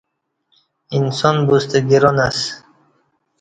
انسان 0.97 1.35
بوستہ 1.47 1.79
گران 1.89 2.17
اسہ 2.27 2.45